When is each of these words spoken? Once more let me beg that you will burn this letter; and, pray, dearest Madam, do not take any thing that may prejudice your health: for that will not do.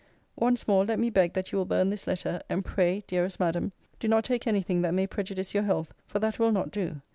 Once 0.35 0.67
more 0.67 0.83
let 0.83 0.97
me 0.97 1.11
beg 1.11 1.33
that 1.33 1.51
you 1.51 1.59
will 1.59 1.63
burn 1.65 1.91
this 1.91 2.07
letter; 2.07 2.41
and, 2.49 2.65
pray, 2.65 3.03
dearest 3.05 3.39
Madam, 3.39 3.71
do 3.99 4.07
not 4.07 4.23
take 4.23 4.47
any 4.47 4.63
thing 4.63 4.81
that 4.81 4.95
may 4.95 5.05
prejudice 5.05 5.53
your 5.53 5.61
health: 5.61 5.93
for 6.07 6.17
that 6.17 6.39
will 6.39 6.51
not 6.51 6.71
do. 6.71 7.01